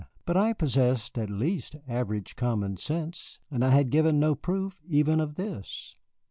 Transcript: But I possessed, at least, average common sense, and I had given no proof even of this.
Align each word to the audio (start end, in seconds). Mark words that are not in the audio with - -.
But 0.25 0.35
I 0.35 0.53
possessed, 0.53 1.15
at 1.19 1.29
least, 1.29 1.75
average 1.87 2.35
common 2.35 2.77
sense, 2.77 3.37
and 3.51 3.63
I 3.63 3.69
had 3.69 3.91
given 3.91 4.19
no 4.19 4.33
proof 4.33 4.81
even 4.87 5.19
of 5.19 5.35
this. 5.35 5.93